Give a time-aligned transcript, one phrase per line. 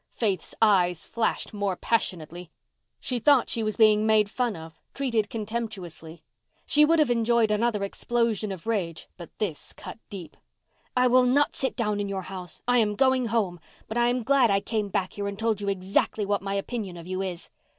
[0.15, 2.49] Faith's eyes flashed more passionately.
[2.99, 6.23] She thought she was being made fun of—treated contemptuously.
[6.65, 10.35] She would have enjoyed another explosion of rage, but this cut deep.
[10.97, 12.63] "I will not sit down in your house.
[12.67, 13.59] I am going home.
[13.87, 16.97] But I am glad I came back here and told you exactly what my opinion
[16.97, 17.51] of you is."